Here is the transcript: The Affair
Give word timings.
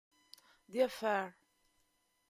The 0.67 0.79
Affair 0.81 1.35